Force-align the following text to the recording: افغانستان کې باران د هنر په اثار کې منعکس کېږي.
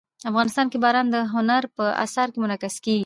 افغانستان 0.29 0.65
کې 0.71 0.77
باران 0.83 1.07
د 1.11 1.17
هنر 1.33 1.63
په 1.75 1.85
اثار 2.05 2.27
کې 2.31 2.39
منعکس 2.43 2.75
کېږي. 2.85 2.99